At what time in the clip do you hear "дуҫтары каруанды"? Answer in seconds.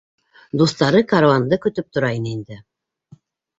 0.61-1.61